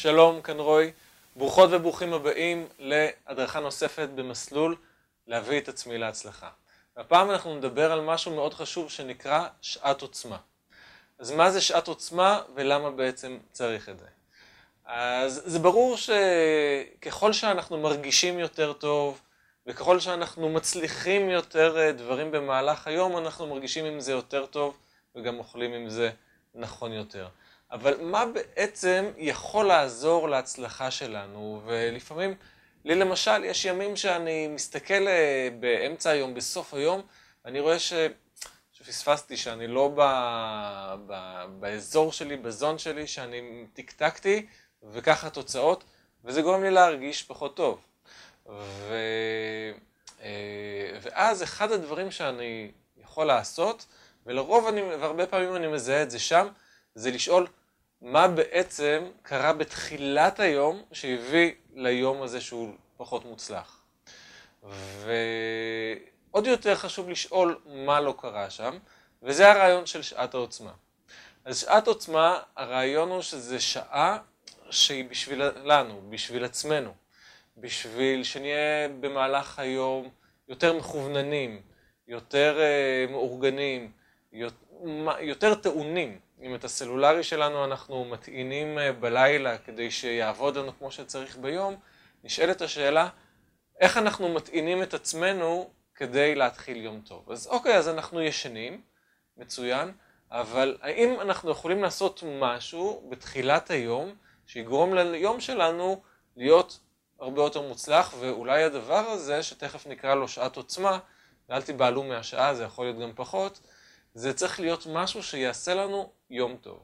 שלום, 0.00 0.42
כאן 0.42 0.58
רוי. 0.58 0.92
ברוכות 1.36 1.70
וברוכים 1.72 2.12
הבאים 2.12 2.66
להדרכה 2.78 3.60
נוספת 3.60 4.08
במסלול 4.14 4.76
להביא 5.26 5.58
את 5.58 5.68
עצמי 5.68 5.98
להצלחה. 5.98 6.48
והפעם 6.96 7.30
אנחנו 7.30 7.56
נדבר 7.56 7.92
על 7.92 8.00
משהו 8.00 8.34
מאוד 8.34 8.54
חשוב 8.54 8.90
שנקרא 8.90 9.48
שעת 9.62 10.02
עוצמה. 10.02 10.36
אז 11.18 11.30
מה 11.30 11.50
זה 11.50 11.60
שעת 11.60 11.88
עוצמה 11.88 12.42
ולמה 12.54 12.90
בעצם 12.90 13.38
צריך 13.52 13.88
את 13.88 13.98
זה? 13.98 14.06
אז 14.84 15.42
זה 15.44 15.58
ברור 15.58 15.96
שככל 15.96 17.32
שאנחנו 17.32 17.78
מרגישים 17.78 18.38
יותר 18.38 18.72
טוב 18.72 19.20
וככל 19.66 20.00
שאנחנו 20.00 20.48
מצליחים 20.48 21.30
יותר 21.30 21.78
אה, 21.78 21.92
דברים 21.92 22.30
במהלך 22.30 22.86
היום, 22.86 23.16
אנחנו 23.16 23.46
מרגישים 23.46 23.84
עם 23.84 24.00
זה 24.00 24.12
יותר 24.12 24.46
טוב 24.46 24.76
וגם 25.14 25.38
אוכלים 25.38 25.72
עם 25.72 25.88
זה 25.88 26.10
נכון 26.54 26.92
יותר. 26.92 27.28
אבל 27.70 28.00
מה 28.00 28.24
בעצם 28.26 29.10
יכול 29.16 29.66
לעזור 29.66 30.28
להצלחה 30.28 30.90
שלנו? 30.90 31.62
ולפעמים, 31.66 32.34
לי 32.84 32.94
למשל, 32.94 33.44
יש 33.44 33.64
ימים 33.64 33.96
שאני 33.96 34.48
מסתכל 34.48 35.08
אה, 35.08 35.48
באמצע 35.60 36.10
היום, 36.10 36.34
בסוף 36.34 36.74
היום, 36.74 37.02
ואני 37.44 37.60
רואה 37.60 37.78
ש... 37.78 37.92
שפספסתי, 38.72 39.36
שאני 39.36 39.66
לא 39.66 39.92
ב... 39.96 40.00
ב... 41.06 41.44
באזור 41.60 42.12
שלי, 42.12 42.36
בזון 42.36 42.78
שלי, 42.78 43.06
שאני 43.06 43.66
טקטקתי, 43.72 44.46
וככה 44.82 45.30
תוצאות, 45.30 45.84
וזה 46.24 46.42
גורם 46.42 46.62
לי 46.62 46.70
להרגיש 46.70 47.22
פחות 47.22 47.56
טוב. 47.56 47.80
ו... 48.46 48.94
אה, 50.22 50.98
ואז 51.02 51.42
אחד 51.42 51.72
הדברים 51.72 52.10
שאני 52.10 52.70
יכול 52.96 53.26
לעשות, 53.26 53.86
ולרוב 54.26 54.66
אני, 54.66 54.82
והרבה 54.82 55.26
פעמים 55.26 55.56
אני 55.56 55.66
מזהה 55.66 56.02
את 56.02 56.10
זה 56.10 56.18
שם, 56.18 56.48
זה 56.98 57.10
לשאול 57.10 57.46
מה 58.02 58.28
בעצם 58.28 59.04
קרה 59.22 59.52
בתחילת 59.52 60.40
היום 60.40 60.82
שהביא 60.92 61.52
ליום 61.74 62.22
הזה 62.22 62.40
שהוא 62.40 62.74
פחות 62.96 63.24
מוצלח. 63.24 63.82
ועוד 66.32 66.46
יותר 66.46 66.74
חשוב 66.74 67.08
לשאול 67.08 67.60
מה 67.66 68.00
לא 68.00 68.14
קרה 68.18 68.50
שם, 68.50 68.78
וזה 69.22 69.50
הרעיון 69.50 69.86
של 69.86 70.02
שעת 70.02 70.34
העוצמה. 70.34 70.72
אז 71.44 71.58
שעת 71.58 71.86
עוצמה, 71.86 72.38
הרעיון 72.56 73.08
הוא 73.08 73.22
שזה 73.22 73.60
שעה 73.60 74.18
שהיא 74.70 75.04
בשבילנו, 75.10 76.00
בשביל 76.10 76.44
עצמנו, 76.44 76.94
בשביל 77.56 78.24
שנהיה 78.24 78.88
במהלך 79.00 79.58
היום 79.58 80.08
יותר 80.48 80.72
מכווננים, 80.72 81.62
יותר 82.08 82.58
uh, 82.58 83.10
מאורגנים, 83.10 83.92
יותר 85.20 85.54
טעונים. 85.54 86.18
אם 86.42 86.54
את 86.54 86.64
הסלולרי 86.64 87.22
שלנו 87.22 87.64
אנחנו 87.64 88.04
מטעינים 88.04 88.78
אה, 88.78 88.92
בלילה 88.92 89.58
כדי 89.58 89.90
שיעבוד 89.90 90.56
לנו 90.56 90.78
כמו 90.78 90.90
שצריך 90.90 91.36
ביום, 91.36 91.76
נשאלת 92.24 92.62
השאלה, 92.62 93.08
איך 93.80 93.96
אנחנו 93.96 94.28
מטעינים 94.28 94.82
את 94.82 94.94
עצמנו 94.94 95.70
כדי 95.94 96.34
להתחיל 96.34 96.76
יום 96.76 97.00
טוב. 97.00 97.30
אז 97.30 97.46
אוקיי, 97.46 97.76
אז 97.76 97.88
אנחנו 97.88 98.22
ישנים, 98.22 98.80
מצוין, 99.36 99.92
אבל 100.30 100.76
האם 100.80 101.20
אנחנו 101.20 101.50
יכולים 101.50 101.82
לעשות 101.82 102.22
משהו 102.40 103.08
בתחילת 103.10 103.70
היום 103.70 104.14
שיגרום 104.46 104.94
ליום 104.94 105.40
שלנו 105.40 106.02
להיות 106.36 106.78
הרבה 107.20 107.42
יותר 107.42 107.62
מוצלח, 107.62 108.14
ואולי 108.18 108.62
הדבר 108.62 109.08
הזה, 109.08 109.42
שתכף 109.42 109.86
נקרא 109.86 110.14
לו 110.14 110.28
שעת 110.28 110.56
עוצמה, 110.56 110.98
ואל 111.48 111.62
תיבהלו 111.62 112.02
מהשעה, 112.02 112.54
זה 112.54 112.64
יכול 112.64 112.84
להיות 112.84 112.98
גם 112.98 113.12
פחות, 113.14 113.60
זה 114.18 114.34
צריך 114.34 114.60
להיות 114.60 114.86
משהו 114.86 115.22
שיעשה 115.22 115.74
לנו 115.74 116.10
יום 116.30 116.56
טוב. 116.56 116.78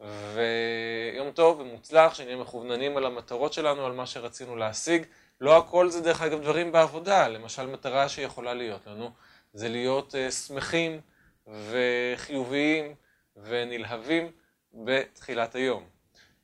ויום 0.00 1.30
טוב 1.34 1.60
ומוצלח, 1.60 2.14
שנהיה 2.14 2.36
מכווננים 2.36 2.96
על 2.96 3.06
המטרות 3.06 3.52
שלנו, 3.52 3.86
על 3.86 3.92
מה 3.92 4.06
שרצינו 4.06 4.56
להשיג. 4.56 5.06
לא 5.40 5.56
הכל 5.56 5.90
זה 5.90 6.00
דרך 6.00 6.22
אגב 6.22 6.42
דברים 6.42 6.72
בעבודה, 6.72 7.28
למשל 7.28 7.66
מטרה 7.66 8.08
שיכולה 8.08 8.54
להיות 8.54 8.86
לנו, 8.86 9.10
זה 9.52 9.68
להיות 9.68 10.14
uh, 10.14 10.30
שמחים 10.30 11.00
וחיוביים 11.46 12.94
ונלהבים 13.36 14.30
בתחילת 14.74 15.54
היום, 15.54 15.84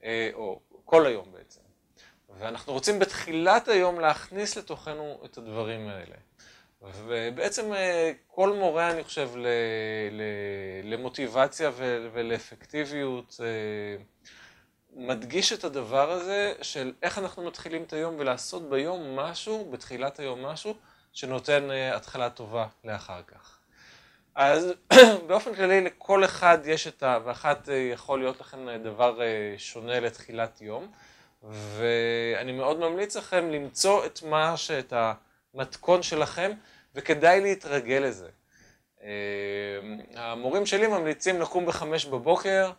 uh, 0.00 0.04
או 0.34 0.60
כל 0.84 1.06
היום 1.06 1.32
בעצם. 1.32 1.60
ואנחנו 2.38 2.72
רוצים 2.72 2.98
בתחילת 2.98 3.68
היום 3.68 4.00
להכניס 4.00 4.56
לתוכנו 4.56 5.20
את 5.24 5.38
הדברים 5.38 5.88
האלה. 5.88 6.16
ובעצם 6.82 7.72
אה, 7.72 8.12
כל 8.26 8.52
מורה, 8.52 8.90
אני 8.90 9.04
חושב, 9.04 9.30
למוטיבציה 10.82 11.70
ולאפקטיביות, 12.12 13.40
אה, 13.40 14.02
מדגיש 14.96 15.52
את 15.52 15.64
הדבר 15.64 16.10
הזה 16.10 16.52
של 16.62 16.92
איך 17.02 17.18
אנחנו 17.18 17.42
מתחילים 17.42 17.82
את 17.82 17.92
היום 17.92 18.14
ולעשות 18.18 18.70
ביום 18.70 19.16
משהו, 19.16 19.68
בתחילת 19.70 20.18
היום 20.18 20.46
משהו, 20.46 20.74
שנותן 21.12 21.70
אה, 21.70 21.96
התחלה 21.96 22.30
טובה 22.30 22.66
לאחר 22.84 23.22
כך. 23.26 23.58
אז 24.34 24.72
באופן 25.26 25.54
כללי 25.54 25.80
לכל 25.80 26.24
אחד 26.24 26.58
יש 26.64 26.86
את 26.86 27.02
ה... 27.02 27.18
ואחת 27.24 27.68
יכול 27.92 28.18
להיות 28.18 28.40
לכם 28.40 28.76
דבר 28.82 29.20
שונה 29.58 30.00
לתחילת 30.00 30.60
יום, 30.60 30.92
ואני 31.42 32.52
מאוד 32.52 32.78
ממליץ 32.78 33.16
לכם 33.16 33.50
למצוא 33.50 34.06
את 34.06 34.22
מה, 34.22 34.56
שאת 34.56 34.92
המתכון 35.54 36.02
שלכם, 36.02 36.52
וכדאי 36.94 37.40
להתרגל 37.40 38.02
לזה. 38.06 38.28
אה, 39.02 39.08
המורים 40.14 40.66
שלי 40.66 40.86
ממליצים 40.86 41.40
לקום 41.40 41.66
בחמש 41.66 42.06
בבוקר, 42.06 42.70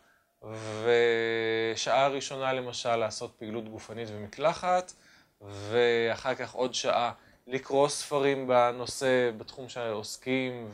ושעה 0.83 2.07
ראשונה 2.07 2.53
למשל 2.53 2.95
לעשות 2.95 3.33
פעילות 3.37 3.69
גופנית 3.69 4.09
ומקלחת, 4.11 4.93
ואחר 5.41 6.35
כך 6.35 6.53
עוד 6.53 6.73
שעה 6.73 7.11
לקרוא 7.47 7.89
ספרים 7.89 8.47
בנושא, 8.47 9.31
בתחום 9.37 9.69
שעוסקים, 9.69 10.69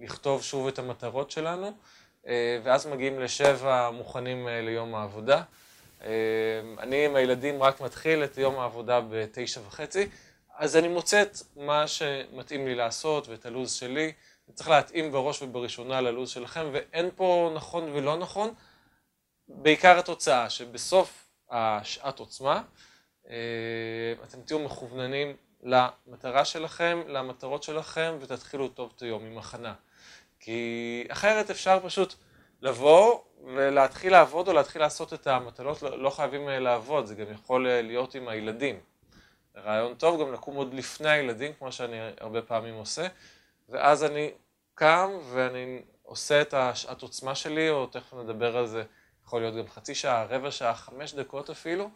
ולכתוב 0.00 0.42
שוב 0.42 0.66
את 0.66 0.78
המטרות 0.78 1.30
שלנו, 1.30 1.72
אה, 2.26 2.60
ואז 2.62 2.86
מגיעים 2.86 3.20
לשבע 3.20 3.90
מוכנים 3.90 4.48
אה, 4.48 4.60
ליום 4.60 4.94
העבודה. 4.94 5.42
אני 6.78 7.04
עם 7.06 7.16
הילדים 7.16 7.62
רק 7.62 7.80
מתחיל 7.80 8.24
את 8.24 8.38
יום 8.38 8.58
העבודה 8.58 9.00
בתשע 9.10 9.60
וחצי. 9.66 10.08
אז 10.56 10.76
אני 10.76 10.88
מוצא 10.88 11.22
את 11.22 11.36
מה 11.56 11.86
שמתאים 11.88 12.66
לי 12.66 12.74
לעשות 12.74 13.28
ואת 13.28 13.46
הלו"ז 13.46 13.72
שלי. 13.72 14.12
צריך 14.54 14.68
להתאים 14.68 15.12
בראש 15.12 15.42
ובראשונה 15.42 16.00
ללו"ז 16.00 16.30
שלכם, 16.30 16.70
ואין 16.72 17.10
פה 17.16 17.52
נכון 17.54 17.90
ולא 17.92 18.16
נכון. 18.16 18.54
בעיקר 19.48 19.98
התוצאה, 19.98 20.50
שבסוף 20.50 21.28
השעת 21.50 22.18
עוצמה, 22.18 22.62
אה, 23.28 23.34
אתם 24.24 24.42
תהיו 24.42 24.58
מכווננים 24.58 25.36
למטרה 25.62 26.44
שלכם, 26.44 27.02
למטרות 27.08 27.62
שלכם, 27.62 28.16
ותתחילו 28.20 28.68
טוב 28.68 28.92
את 28.96 29.02
היום 29.02 29.24
עם 29.24 29.38
הכנה. 29.38 29.74
כי 30.40 31.04
אחרת 31.08 31.50
אפשר 31.50 31.78
פשוט 31.84 32.14
לבוא 32.62 33.20
ולהתחיל 33.44 34.12
לעבוד 34.12 34.48
או 34.48 34.52
להתחיל 34.52 34.82
לעשות 34.82 35.12
את 35.12 35.26
המטלות, 35.26 35.82
לא, 35.82 36.02
לא 36.02 36.10
חייבים 36.10 36.48
לעבוד, 36.48 37.06
זה 37.06 37.14
גם 37.14 37.32
יכול 37.32 37.68
להיות 37.68 38.14
עם 38.14 38.28
הילדים. 38.28 38.80
רעיון 39.56 39.94
טוב 39.94 40.20
גם 40.20 40.32
לקום 40.32 40.56
עוד 40.56 40.74
לפני 40.74 41.10
הילדים, 41.10 41.52
כמו 41.58 41.72
שאני 41.72 41.96
הרבה 42.20 42.42
פעמים 42.42 42.74
עושה, 42.74 43.06
ואז 43.68 44.04
אני 44.04 44.30
קם 44.74 45.10
ואני 45.32 45.82
עושה 46.02 46.42
את 46.42 46.54
השעת 46.54 47.02
עוצמה 47.02 47.34
שלי, 47.34 47.70
או 47.70 47.86
תכף 47.86 48.14
נדבר 48.14 48.56
על 48.56 48.66
זה, 48.66 48.82
יכול 49.24 49.40
להיות 49.40 49.54
גם 49.54 49.68
חצי 49.68 49.94
שעה, 49.94 50.24
רבע 50.24 50.50
שעה, 50.50 50.74
חמש 50.74 51.14
דקות 51.14 51.50
אפילו, 51.50 51.90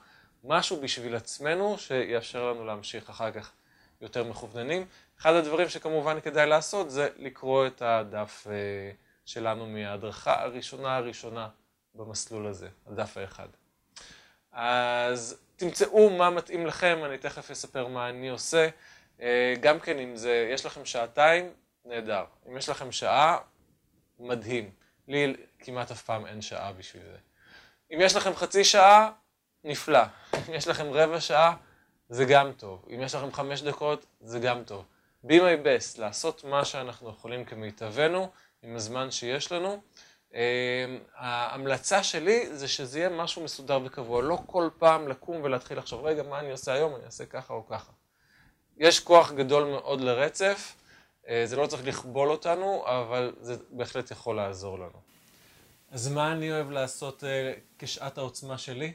משהו 0.45 0.81
בשביל 0.81 1.17
עצמנו 1.17 1.79
שיאפשר 1.79 2.51
לנו 2.53 2.65
להמשיך 2.65 3.11
אחר 3.11 3.31
כך 3.31 3.53
יותר 4.01 4.25
מכווננים. 4.25 4.87
אחד 5.21 5.33
הדברים 5.33 5.69
שכמובן 5.69 6.21
כדאי 6.21 6.47
לעשות 6.47 6.91
זה 6.91 7.09
לקרוא 7.17 7.67
את 7.67 7.83
הדף 7.83 8.47
אה, 8.51 8.91
שלנו 9.25 9.67
מההדרכה 9.67 10.43
הראשונה 10.43 10.97
הראשונה 10.97 11.49
במסלול 11.95 12.47
הזה, 12.47 12.69
הדף 12.87 13.17
האחד. 13.17 13.49
אז 14.53 15.46
תמצאו 15.57 16.11
מה 16.11 16.31
מתאים 16.31 16.67
לכם, 16.67 16.99
אני 17.05 17.19
תכף 17.19 17.51
אספר 17.51 17.87
מה 17.87 18.09
אני 18.09 18.29
עושה. 18.29 18.69
אה, 19.21 19.55
גם 19.61 19.81
כן, 19.81 19.99
אם 19.99 20.17
זה, 20.17 20.49
יש 20.53 20.67
לכם 20.67 20.85
שעתיים, 20.85 21.51
נהדר. 21.85 22.25
אם 22.49 22.57
יש 22.57 22.69
לכם 22.69 22.93
שעה, 22.93 23.39
מדהים. 24.19 24.71
לי 25.09 25.35
כמעט 25.59 25.91
אף 25.91 26.03
פעם 26.03 26.27
אין 26.27 26.43
שעה 26.43 26.73
בשביל 26.73 27.03
זה. 27.03 27.19
אם 27.95 27.99
יש 28.01 28.17
לכם 28.17 28.35
חצי 28.35 28.65
שעה, 28.65 29.11
נפלא. 29.65 30.03
אם 30.49 30.55
יש 30.55 30.69
לכם 30.69 30.87
רבע 30.93 31.21
שעה, 31.21 31.57
זה 32.09 32.25
גם 32.25 32.53
טוב. 32.53 32.85
אם 32.95 33.03
יש 33.03 33.15
לכם 33.15 33.33
חמש 33.33 33.63
דקות, 33.63 34.07
זה 34.21 34.39
גם 34.39 34.65
טוב. 34.65 34.85
be 35.25 35.33
my 35.33 35.65
best, 35.65 36.01
לעשות 36.01 36.45
מה 36.45 36.65
שאנחנו 36.65 37.11
יכולים 37.11 37.45
כמיטבנו 37.45 38.31
עם 38.63 38.77
הזמן 38.77 39.11
שיש 39.11 39.53
לנו. 39.53 39.83
אמ, 40.37 40.99
ההמלצה 41.15 42.03
שלי 42.03 42.57
זה 42.57 42.69
שזה 42.69 42.99
יהיה 42.99 43.09
משהו 43.09 43.45
מסודר 43.45 43.81
וקבוע, 43.85 44.23
לא 44.23 44.39
כל 44.47 44.69
פעם 44.79 45.09
לקום 45.09 45.41
ולהתחיל 45.43 45.79
לחשוב, 45.79 46.05
רגע, 46.05 46.23
מה 46.23 46.41
אני 46.41 46.51
עושה 46.51 46.73
היום? 46.73 46.97
אני 46.97 47.05
אעשה 47.05 47.27
ככה 47.27 47.55
או 47.55 47.67
ככה. 47.67 47.93
יש 48.77 49.01
כוח 49.01 49.33
גדול 49.33 49.65
מאוד 49.65 50.01
לרצף, 50.01 50.75
אה, 51.29 51.43
זה 51.47 51.57
לא 51.57 51.67
צריך 51.67 51.87
לכבול 51.87 52.31
אותנו, 52.31 52.83
אבל 52.87 53.33
זה 53.41 53.57
בהחלט 53.71 54.11
יכול 54.11 54.37
לעזור 54.37 54.79
לנו. 54.79 55.01
אז 55.91 56.09
מה 56.09 56.33
אני 56.33 56.53
אוהב 56.53 56.71
לעשות 56.71 57.25
אה, 57.25 57.53
כשעת 57.79 58.19
העוצמה 58.19 58.59
שלי? 58.59 58.93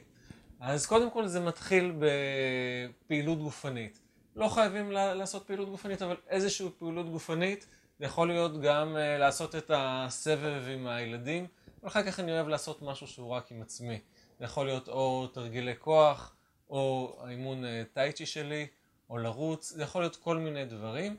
אז 0.60 0.86
קודם 0.86 1.10
כל 1.10 1.26
זה 1.26 1.40
מתחיל 1.40 1.94
בפעילות 1.98 3.38
גופנית. 3.38 3.98
לא 4.36 4.48
חייבים 4.48 4.92
לעשות 4.92 5.46
פעילות 5.46 5.68
גופנית, 5.68 6.02
אבל 6.02 6.16
איזושהי 6.28 6.68
פעילות 6.78 7.10
גופנית, 7.10 7.66
זה 8.02 8.06
יכול 8.06 8.28
להיות 8.28 8.60
גם 8.60 8.96
אה, 8.96 9.18
לעשות 9.18 9.56
את 9.56 9.70
הסבב 9.74 10.62
עם 10.68 10.86
הילדים, 10.86 11.46
ואחר 11.82 12.02
כך 12.02 12.20
אני 12.20 12.32
אוהב 12.32 12.48
לעשות 12.48 12.82
משהו 12.82 13.06
שהוא 13.06 13.30
רק 13.30 13.52
עם 13.52 13.62
עצמי. 13.62 14.00
זה 14.38 14.44
יכול 14.44 14.66
להיות 14.66 14.88
או 14.88 15.26
תרגילי 15.26 15.74
כוח, 15.78 16.34
או 16.70 17.16
האימון 17.24 17.64
אה, 17.64 17.82
טייצ'י 17.92 18.26
שלי, 18.26 18.66
או 19.10 19.18
לרוץ, 19.18 19.72
זה 19.72 19.82
יכול 19.82 20.02
להיות 20.02 20.16
כל 20.16 20.38
מיני 20.38 20.64
דברים. 20.64 21.16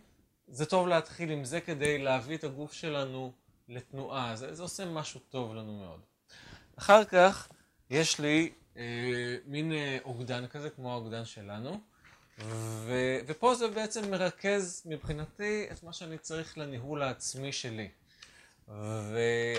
זה 0.48 0.66
טוב 0.66 0.88
להתחיל 0.88 1.32
עם 1.32 1.46
זה 1.46 1.62
כדי 1.62 1.98
להביא 1.98 2.38
את 2.38 2.44
הגוף 2.44 2.74
שלנו 2.74 3.32
לתנועה, 3.70 4.36
זה, 4.36 4.54
זה 4.54 4.64
עושה 4.64 4.86
משהו 4.86 5.20
טוב 5.30 5.56
לנו 5.56 5.80
מאוד. 5.80 6.00
אחר 6.76 7.06
כך 7.06 7.50
יש 7.90 8.20
לי 8.20 8.52
אה, 8.78 8.84
מין 9.46 9.72
אה, 9.72 9.98
אוגדן 10.06 10.48
כזה, 10.48 10.70
כמו 10.70 10.92
האוגדן 10.92 11.26
שלנו, 11.26 11.80
ו, 12.40 13.20
ופה 13.26 13.56
זה 13.56 13.68
בעצם 13.68 14.12
מרכז 14.12 14.82
מבחינתי 14.86 15.68
את 15.72 15.84
מה 15.84 15.94
שאני 15.94 16.18
צריך 16.18 16.58
לניהול 16.58 17.02
העצמי 17.02 17.52
שלי. 17.52 17.90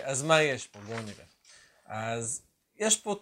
אז 0.02 0.22
מה 0.22 0.42
יש 0.42 0.66
פה? 0.66 0.80
בואו 0.80 0.98
נראה. 1.02 1.24
אז 1.86 2.42
יש 2.76 3.00
פה 3.00 3.20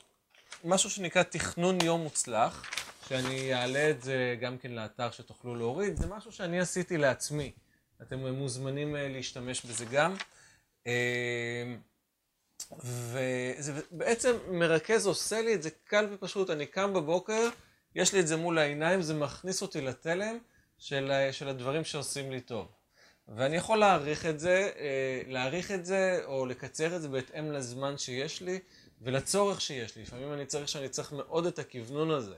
משהו 0.64 0.90
שנקרא 0.90 1.22
תכנון 1.22 1.78
יום 1.84 2.00
מוצלח, 2.00 2.64
שאני 3.08 3.54
אעלה 3.54 3.90
את 3.90 4.02
זה 4.02 4.37
גם 4.40 4.58
כן 4.58 4.72
לאתר 4.72 5.10
שתוכלו 5.10 5.56
להוריד, 5.56 5.96
זה 5.96 6.06
משהו 6.06 6.32
שאני 6.32 6.60
עשיתי 6.60 6.96
לעצמי. 6.96 7.52
אתם 8.02 8.26
מוזמנים 8.26 8.96
אה, 8.96 9.08
להשתמש 9.08 9.64
בזה 9.64 9.84
גם. 9.84 10.14
אה, 10.87 11.75
וזה 12.78 13.81
בעצם 13.90 14.37
מרכז 14.49 15.06
עושה 15.06 15.43
לי 15.43 15.54
את 15.54 15.62
זה 15.62 15.70
קל 15.84 16.08
ופשוט, 16.12 16.50
אני 16.50 16.66
קם 16.66 16.94
בבוקר, 16.94 17.49
יש 17.94 18.12
לי 18.14 18.20
את 18.20 18.26
זה 18.26 18.36
מול 18.36 18.58
העיניים, 18.58 19.02
זה 19.02 19.14
מכניס 19.14 19.62
אותי 19.62 19.80
לתלם 19.80 20.38
של, 20.78 21.12
של 21.32 21.48
הדברים 21.48 21.84
שעושים 21.84 22.30
לי 22.30 22.40
טוב. 22.40 22.68
ואני 23.28 23.56
יכול 23.56 23.78
להעריך 23.78 24.26
את 24.26 24.40
זה, 24.40 24.70
אה, 24.78 25.22
להעריך 25.26 25.70
את 25.70 25.86
זה 25.86 26.20
או 26.24 26.46
לקצר 26.46 26.96
את 26.96 27.02
זה 27.02 27.08
בהתאם 27.08 27.52
לזמן 27.52 27.98
שיש 27.98 28.42
לי 28.42 28.58
ולצורך 29.00 29.60
שיש 29.60 29.96
לי. 29.96 30.02
לפעמים 30.02 30.32
אני 30.32 30.46
צריך 30.46 30.68
שאני 30.68 30.88
צריך 30.88 31.12
מאוד 31.12 31.46
את 31.46 31.58
הכוונון 31.58 32.10
הזה. 32.10 32.36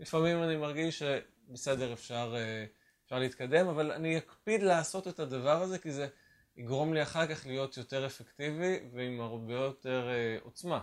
לפעמים 0.00 0.42
אני 0.42 0.56
מרגיש 0.56 1.02
שבסדר, 1.02 1.92
אפשר, 1.92 2.34
אה, 2.36 2.64
אפשר 3.04 3.18
להתקדם, 3.18 3.68
אבל 3.68 3.92
אני 3.92 4.18
אקפיד 4.18 4.62
לעשות 4.62 5.08
את 5.08 5.20
הדבר 5.20 5.62
הזה 5.62 5.78
כי 5.78 5.92
זה 5.92 6.08
יגרום 6.56 6.94
לי 6.94 7.02
אחר 7.02 7.26
כך 7.26 7.46
להיות 7.46 7.76
יותר 7.76 8.06
אפקטיבי 8.06 8.78
ועם 8.92 9.20
הרבה 9.20 9.54
יותר 9.54 10.08
אה, 10.08 10.38
עוצמה. 10.42 10.80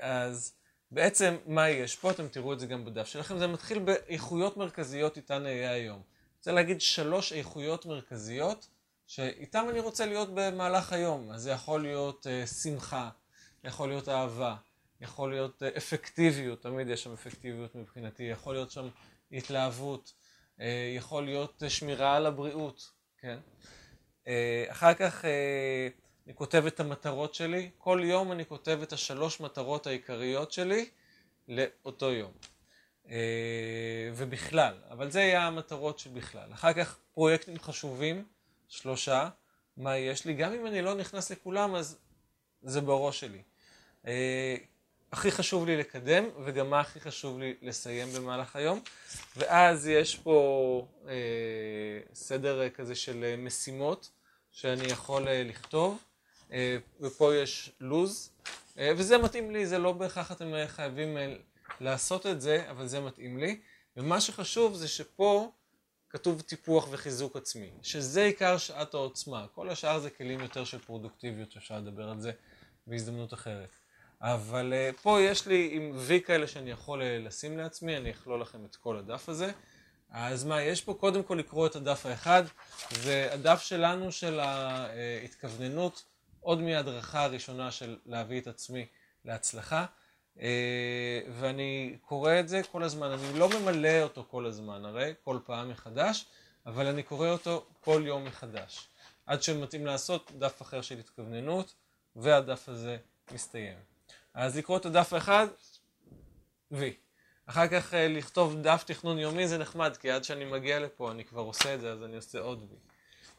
אז 0.00 0.54
בעצם 0.92 1.36
מה 1.46 1.68
יש 1.68 1.96
פה, 1.96 2.10
אתם 2.10 2.28
תראו 2.28 2.52
את 2.52 2.60
זה 2.60 2.66
גם 2.66 2.84
בדף 2.84 3.06
שלכם, 3.06 3.38
זה 3.38 3.46
מתחיל 3.46 3.78
באיכויות 3.78 4.56
מרכזיות 4.56 5.16
איתן 5.16 5.46
אהיה 5.46 5.72
היום. 5.72 6.02
רוצה 6.38 6.52
להגיד 6.52 6.80
שלוש 6.80 7.32
איכויות 7.32 7.86
מרכזיות 7.86 8.68
שאיתן 9.06 9.68
אני 9.68 9.80
רוצה 9.80 10.06
להיות 10.06 10.28
במהלך 10.34 10.92
היום. 10.92 11.30
אז 11.30 11.42
זה 11.42 11.50
יכול 11.50 11.82
להיות 11.82 12.26
uh, 12.26 12.46
שמחה, 12.46 13.10
יכול 13.64 13.88
להיות 13.88 14.08
אהבה, 14.08 14.56
יכול 15.00 15.30
להיות 15.30 15.62
uh, 15.62 15.76
אפקטיביות, 15.76 16.62
תמיד 16.62 16.88
יש 16.88 17.02
שם 17.02 17.12
אפקטיביות 17.12 17.74
מבחינתי, 17.74 18.22
יכול 18.22 18.54
להיות 18.54 18.70
שם 18.70 18.88
התלהבות, 19.32 20.12
uh, 20.58 20.62
יכול 20.96 21.24
להיות 21.24 21.62
uh, 21.66 21.68
שמירה 21.68 22.16
על 22.16 22.26
הבריאות, 22.26 22.90
כן? 23.18 23.38
Uh, 24.24 24.28
אחר 24.70 24.94
כך 24.94 25.24
uh, 25.24 26.01
אני 26.26 26.34
כותב 26.34 26.66
את 26.66 26.80
המטרות 26.80 27.34
שלי, 27.34 27.70
כל 27.78 28.00
יום 28.04 28.32
אני 28.32 28.46
כותב 28.46 28.78
את 28.82 28.92
השלוש 28.92 29.40
מטרות 29.40 29.86
העיקריות 29.86 30.52
שלי 30.52 30.88
לאותו 31.48 32.12
יום. 32.12 32.32
אה, 33.10 34.10
ובכלל, 34.14 34.74
אבל 34.90 35.10
זה 35.10 35.20
יהיה 35.20 35.46
המטרות 35.46 35.98
של 35.98 36.10
בכלל. 36.10 36.52
אחר 36.52 36.72
כך 36.72 36.98
פרויקטים 37.14 37.58
חשובים, 37.58 38.24
שלושה, 38.68 39.28
מה 39.76 39.96
יש 39.96 40.24
לי, 40.24 40.34
גם 40.34 40.52
אם 40.52 40.66
אני 40.66 40.82
לא 40.82 40.94
נכנס 40.94 41.30
לכולם 41.30 41.74
אז 41.74 41.98
זה 42.62 42.80
בראש 42.80 43.20
שלי. 43.20 43.42
אה, 44.06 44.56
הכי 45.12 45.30
חשוב 45.30 45.66
לי 45.66 45.76
לקדם 45.76 46.24
וגם 46.44 46.70
מה 46.70 46.80
הכי 46.80 47.00
חשוב 47.00 47.38
לי 47.38 47.54
לסיים 47.62 48.08
במהלך 48.12 48.56
היום 48.56 48.80
ואז 49.36 49.86
יש 49.86 50.16
פה 50.16 50.86
אה, 51.08 51.14
סדר 52.14 52.68
כזה 52.68 52.94
של 52.94 53.34
משימות 53.38 54.10
שאני 54.50 54.84
יכול 54.84 55.22
לכתוב 55.30 55.98
ופה 57.00 57.34
יש 57.34 57.72
לוז 57.80 58.30
וזה 58.76 59.18
מתאים 59.18 59.50
לי, 59.50 59.66
זה 59.66 59.78
לא 59.78 59.92
בהכרח 59.92 60.32
אתם 60.32 60.52
חייבים 60.66 61.16
לעשות 61.80 62.26
את 62.26 62.40
זה, 62.40 62.70
אבל 62.70 62.86
זה 62.86 63.00
מתאים 63.00 63.38
לי. 63.38 63.60
ומה 63.96 64.20
שחשוב 64.20 64.74
זה 64.74 64.88
שפה 64.88 65.52
כתוב 66.10 66.40
טיפוח 66.40 66.88
וחיזוק 66.90 67.36
עצמי, 67.36 67.70
שזה 67.82 68.24
עיקר 68.24 68.58
שעת 68.58 68.94
העוצמה. 68.94 69.46
כל 69.54 69.70
השאר 69.70 69.98
זה 69.98 70.10
כלים 70.10 70.40
יותר 70.40 70.64
של 70.64 70.78
פרודוקטיביות, 70.78 71.56
אפשר 71.56 71.78
לדבר 71.78 72.08
על 72.08 72.20
זה 72.20 72.32
בהזדמנות 72.86 73.34
אחרת. 73.34 73.76
אבל 74.20 74.72
פה 75.02 75.20
יש 75.20 75.46
לי 75.46 75.70
עם 75.72 75.92
וי 75.96 76.20
כאלה 76.20 76.46
שאני 76.46 76.70
יכול 76.70 77.02
לשים 77.04 77.58
לעצמי, 77.58 77.96
אני 77.96 78.10
אכלול 78.10 78.40
לכם 78.40 78.64
את 78.64 78.76
כל 78.76 78.96
הדף 78.96 79.28
הזה. 79.28 79.52
אז 80.10 80.44
מה 80.44 80.62
יש 80.62 80.80
פה? 80.80 80.94
קודם 80.94 81.22
כל 81.22 81.34
לקרוא 81.34 81.66
את 81.66 81.76
הדף 81.76 82.06
האחד, 82.06 82.42
זה 82.90 83.28
הדף 83.32 83.62
שלנו 83.62 84.12
של 84.12 84.40
ההתכווננות, 84.40 86.04
עוד 86.42 86.60
מההדרכה 86.60 87.24
הראשונה 87.24 87.70
של 87.70 87.98
להביא 88.06 88.40
את 88.40 88.46
עצמי 88.46 88.86
להצלחה. 89.24 89.86
אה, 90.40 91.20
ואני 91.30 91.96
קורא 92.02 92.40
את 92.40 92.48
זה 92.48 92.60
כל 92.72 92.82
הזמן, 92.82 93.10
אני 93.10 93.38
לא 93.38 93.48
ממלא 93.48 94.02
אותו 94.02 94.24
כל 94.30 94.46
הזמן, 94.46 94.84
הרי 94.84 95.14
כל 95.24 95.38
פעם 95.44 95.70
מחדש, 95.70 96.26
אבל 96.66 96.86
אני 96.86 97.02
קורא 97.02 97.28
אותו 97.28 97.66
כל 97.80 98.02
יום 98.06 98.24
מחדש. 98.24 98.88
עד 99.26 99.42
שמתאים 99.42 99.86
לעשות 99.86 100.32
דף 100.38 100.62
אחר 100.62 100.80
של 100.80 100.98
התכווננות, 100.98 101.74
והדף 102.16 102.68
הזה 102.68 102.96
מסתיים. 103.32 103.76
אז 104.34 104.56
לקרוא 104.56 104.76
את 104.76 104.86
הדף 104.86 105.12
האחד, 105.12 105.46
וי. 106.70 106.94
אחר 107.46 107.68
כך 107.68 107.94
אה, 107.94 108.08
לכתוב 108.08 108.62
דף 108.62 108.84
תכנון 108.86 109.18
יומי 109.18 109.48
זה 109.48 109.58
נחמד, 109.58 109.96
כי 109.96 110.10
עד 110.10 110.24
שאני 110.24 110.44
מגיע 110.44 110.80
לפה 110.80 111.10
אני 111.10 111.24
כבר 111.24 111.40
עושה 111.40 111.74
את 111.74 111.80
זה, 111.80 111.92
אז 111.92 112.02
אני 112.02 112.16
עושה 112.16 112.40
עוד 112.40 112.66
וי. 112.70 112.76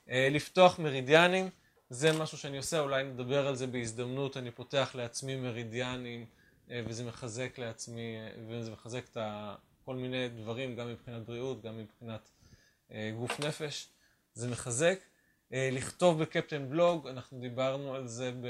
אה, 0.10 0.28
לפתוח 0.32 0.80
מרידיאנים, 0.80 1.50
זה 1.90 2.14
משהו 2.14 2.38
שאני 2.38 2.58
עושה, 2.58 2.80
אולי 2.80 3.04
נדבר 3.04 3.48
על 3.48 3.56
זה 3.56 3.68
בהזדמנות, 3.68 4.38
אני 4.38 4.52
פותח 4.52 4.92
לעצמי 4.96 5.36
מרידיאנים. 5.36 6.26
אה, 6.72 6.82
וזה 6.86 7.04
מחזק 7.04 7.58
לעצמי, 7.58 8.16
אה, 8.18 8.30
וזה 8.48 8.72
מחזק 8.72 9.04
את 9.12 9.18
כל 9.86 9.96
מיני 9.96 10.30
דברים, 10.30 10.76
גם 10.76 10.88
מבחינת 10.88 11.26
בריאות, 11.26 11.62
גם 11.62 11.78
מבחינת 11.78 12.30
אה, 12.92 13.12
גוף 13.18 13.40
נפש, 13.40 13.90
זה 14.34 14.48
מחזק. 14.48 15.00
לכתוב 15.72 16.22
בקפטן 16.22 16.70
בלוג, 16.70 17.08
אנחנו 17.08 17.40
דיברנו 17.40 17.96
על 17.96 18.08
זה, 18.08 18.32
ב, 18.32 18.48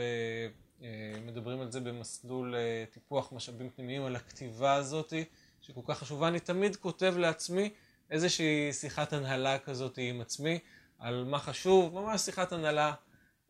מדברים 1.25 1.61
על 1.61 1.71
זה 1.71 1.79
במסלול 1.79 2.55
טיפוח 2.91 3.33
משאבים 3.33 3.69
פנימיים, 3.69 4.05
על 4.05 4.15
הכתיבה 4.15 4.73
הזאתי, 4.73 5.25
שכל 5.61 5.81
כך 5.85 5.99
חשובה. 5.99 6.27
אני 6.27 6.39
תמיד 6.39 6.75
כותב 6.75 7.13
לעצמי 7.17 7.69
איזושהי 8.11 8.73
שיחת 8.73 9.13
הנהלה 9.13 9.59
כזאת 9.59 9.97
עם 9.97 10.21
עצמי, 10.21 10.59
על 10.99 11.23
מה 11.23 11.39
חשוב, 11.39 11.93
ממש 11.93 12.21
שיחת 12.21 12.51
הנהלה 12.51 12.93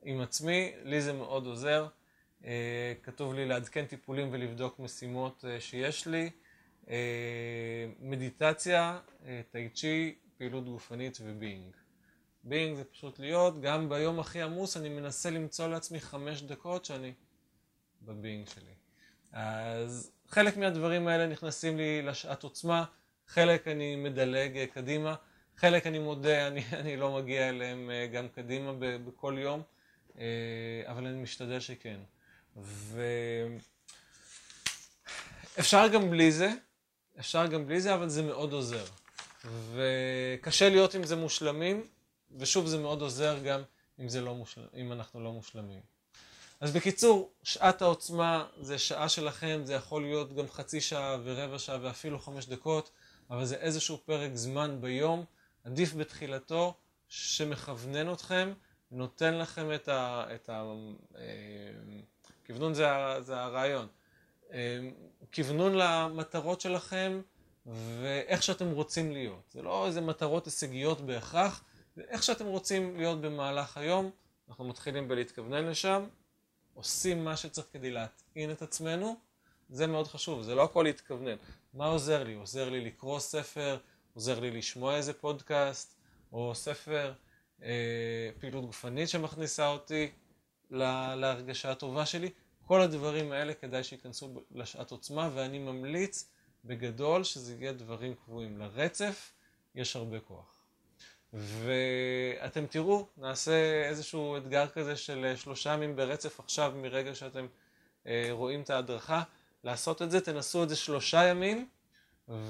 עם 0.05 0.21
עצמי, 0.21 0.71
לי 0.83 1.01
זה 1.01 1.13
מאוד 1.13 1.45
עוזר. 1.45 1.87
אה, 2.45 2.93
כתוב 3.03 3.33
לי 3.33 3.45
לעדכן 3.45 3.85
טיפולים 3.85 4.29
ולבדוק 4.31 4.79
משימות 4.79 5.45
אה, 5.47 5.59
שיש 5.59 6.07
לי. 6.07 6.29
אה, 6.89 7.85
מדיטציה, 7.99 8.99
טאי 9.51 9.69
צ'י, 9.69 10.15
פעילות 10.37 10.65
גופנית 10.65 11.17
ו 11.21 11.29
being. 11.29 11.75
being 12.43 12.77
זה 12.77 12.83
פשוט 12.83 13.19
להיות, 13.19 13.61
גם 13.61 13.89
ביום 13.89 14.19
הכי 14.19 14.41
עמוס 14.41 14.77
אני 14.77 14.89
מנסה 14.89 15.29
למצוא 15.29 15.67
לעצמי 15.67 15.99
חמש 15.99 16.41
דקות 16.41 16.85
שאני 16.85 17.13
ב 18.01 18.09
being 18.09 18.47
שלי. 18.47 18.73
אז 19.31 20.11
חלק 20.27 20.57
מהדברים 20.57 21.07
האלה 21.07 21.27
נכנסים 21.27 21.77
לי 21.77 22.01
לשעת 22.01 22.43
עוצמה, 22.43 22.85
חלק 23.27 23.67
אני 23.67 23.95
מדלג 23.95 24.65
קדימה, 24.73 25.15
חלק 25.57 25.87
אני 25.87 25.99
מודה, 25.99 26.47
אני, 26.47 26.63
אני 26.79 26.97
לא 26.97 27.15
מגיע 27.15 27.49
אליהם 27.49 27.89
גם 28.13 28.27
קדימה 28.27 28.73
בכל 28.79 29.35
יום, 29.37 29.61
אבל 30.85 31.07
אני 31.07 31.21
משתדל 31.21 31.59
שכן. 31.59 31.99
ואפשר 35.57 35.87
גם 35.87 36.09
בלי 36.09 36.31
זה, 36.31 36.51
אפשר 37.19 37.47
גם 37.47 37.67
בלי 37.67 37.81
זה, 37.81 37.93
אבל 37.93 38.09
זה 38.09 38.21
מאוד 38.21 38.53
עוזר. 38.53 38.85
וקשה 39.73 40.69
להיות 40.69 40.95
עם 40.95 41.03
זה 41.03 41.15
מושלמים, 41.15 41.87
ושוב 42.37 42.67
זה 42.67 42.77
מאוד 42.77 43.01
עוזר 43.01 43.39
גם 43.43 43.61
אם, 43.99 44.07
לא 44.21 44.35
מושל... 44.35 44.67
אם 44.75 44.91
אנחנו 44.91 45.23
לא 45.23 45.31
מושלמים. 45.31 45.81
אז 46.59 46.71
בקיצור, 46.71 47.31
שעת 47.43 47.81
העוצמה 47.81 48.45
זה 48.61 48.77
שעה 48.77 49.09
שלכם, 49.09 49.61
זה 49.63 49.73
יכול 49.73 50.01
להיות 50.01 50.35
גם 50.35 50.49
חצי 50.49 50.81
שעה 50.81 51.17
ורבע 51.23 51.59
שעה 51.59 51.77
ואפילו 51.81 52.19
חמש 52.19 52.45
דקות, 52.45 52.91
אבל 53.29 53.45
זה 53.45 53.55
איזשהו 53.55 53.97
פרק 54.05 54.31
זמן 54.33 54.77
ביום, 54.81 55.25
עדיף 55.63 55.93
בתחילתו, 55.93 56.73
שמכוונן 57.07 58.13
אתכם, 58.13 58.53
נותן 58.93 59.37
לכם 59.37 59.73
את 59.75 59.87
ה... 59.87 60.25
את 60.35 60.49
ה... 60.49 60.63
אה, 61.17 61.21
כוונון 62.47 62.73
זה, 62.73 62.85
זה 63.19 63.39
הרעיון. 63.41 63.87
כיוונון 65.31 65.75
למטרות 65.75 66.61
שלכם 66.61 67.21
ואיך 67.65 68.43
שאתם 68.43 68.71
רוצים 68.71 69.11
להיות. 69.11 69.51
זה 69.51 69.61
לא 69.61 69.87
איזה 69.87 70.01
מטרות 70.01 70.45
הישגיות 70.45 71.01
בהכרח, 71.01 71.63
זה 71.95 72.01
איך 72.07 72.23
שאתם 72.23 72.45
רוצים 72.45 72.97
להיות 72.97 73.21
במהלך 73.21 73.77
היום. 73.77 74.11
אנחנו 74.49 74.65
מתחילים 74.65 75.07
בלהתכוונן 75.07 75.65
לשם, 75.65 76.05
עושים 76.73 77.23
מה 77.23 77.37
שצריך 77.37 77.67
כדי 77.73 77.91
להטעין 77.91 78.51
את 78.51 78.61
עצמנו, 78.61 79.15
זה 79.69 79.87
מאוד 79.87 80.07
חשוב, 80.07 80.41
זה 80.41 80.55
לא 80.55 80.63
הכל 80.63 80.83
להתכוונן. 80.83 81.35
מה 81.73 81.85
עוזר 81.85 82.23
לי? 82.23 82.33
עוזר 82.33 82.69
לי 82.69 82.85
לקרוא 82.85 83.19
ספר, 83.19 83.77
עוזר 84.13 84.39
לי 84.39 84.51
לשמוע 84.51 84.95
איזה 84.95 85.13
פודקאסט, 85.13 85.95
או 86.33 86.55
ספר, 86.55 87.07
אה, 87.07 87.13
פעילות 88.39 88.65
גופנית 88.65 89.09
שמכניסה 89.09 89.67
אותי 89.67 90.11
להרגשה 90.71 91.71
הטובה 91.71 92.05
שלי. 92.05 92.29
כל 92.67 92.81
הדברים 92.81 93.31
האלה 93.31 93.53
כדאי 93.53 93.83
שייכנסו 93.83 94.43
לשעת 94.51 94.91
עוצמה, 94.91 95.29
ואני 95.33 95.59
ממליץ 95.59 96.29
בגדול 96.65 97.23
שזה 97.23 97.55
יהיה 97.59 97.73
דברים 97.73 98.15
קבועים. 98.15 98.57
לרצף 98.57 99.31
יש 99.75 99.95
הרבה 99.95 100.19
כוח. 100.19 100.63
ואתם 101.33 102.65
תראו, 102.65 103.07
נעשה 103.17 103.87
איזשהו 103.89 104.37
אתגר 104.37 104.67
כזה 104.67 104.95
של 104.95 105.33
שלושה 105.35 105.73
ימים 105.73 105.95
ברצף 105.95 106.39
עכשיו 106.39 106.73
מרגע 106.75 107.15
שאתם 107.15 107.47
אה, 108.07 108.27
רואים 108.31 108.61
את 108.61 108.69
ההדרכה. 108.69 109.23
לעשות 109.63 110.01
את 110.01 110.11
זה, 110.11 110.21
תנסו 110.21 110.63
את 110.63 110.69
זה 110.69 110.75
שלושה 110.75 111.23
ימים 111.23 111.67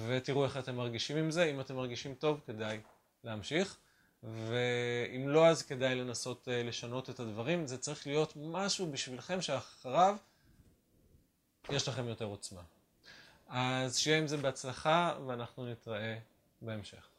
ותראו 0.08 0.44
איך 0.46 0.58
אתם 0.58 0.76
מרגישים 0.76 1.18
עם 1.18 1.32
זה. 1.32 1.44
אם 1.44 1.60
אתם 1.60 1.76
מרגישים 1.76 2.16
טוב, 2.16 2.42
כדאי 2.48 2.80
להמשיך. 3.24 3.78
ואם 4.24 5.30
לא, 5.30 5.48
אז 5.48 5.64
כדאי 5.64 5.96
לנסות 5.96 6.48
אה, 6.48 6.64
לשנות 6.64 7.10
את 7.10 7.20
הדברים. 7.20 7.68
זה 7.68 7.78
צריך 7.78 8.08
להיות 8.08 8.34
משהו 8.36 8.92
בשבילכם 8.92 9.42
שאחריו 9.42 10.16
יש 11.70 11.88
לכם 11.88 12.08
יותר 12.08 12.26
עוצמה. 12.26 12.62
אז 13.48 13.98
שיהיה 13.98 14.18
עם 14.18 14.28
זה 14.28 14.38
בהצלחה, 14.38 15.18
ואנחנו 15.28 15.72
נתראה 15.72 16.18
בהמשך. 16.62 17.13